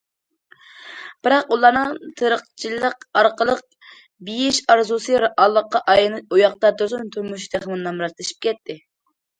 بىراق 1.25 1.51
ئۇلارنىڭ 1.55 1.93
تېرىقچىلىق 2.21 3.07
ئارقىلىق 3.21 3.63
بېيىش 4.31 4.61
ئارزۇسى 4.75 5.23
رېئاللىققا 5.27 5.85
ئايلىنىش 5.93 6.29
ئۇياقتا 6.39 6.77
تۇرسۇن، 6.83 7.17
تۇرمۇشى 7.17 7.55
تېخىمۇ 7.57 7.81
نامراتلىشىپ 7.87 8.47
كەتتى. 8.49 8.83